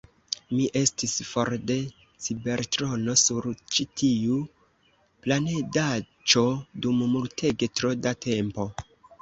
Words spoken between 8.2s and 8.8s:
tempo!